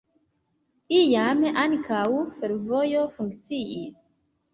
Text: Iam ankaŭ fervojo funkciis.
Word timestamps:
Iam 0.99 1.41
ankaŭ 1.63 2.05
fervojo 2.39 3.05
funkciis. 3.19 4.01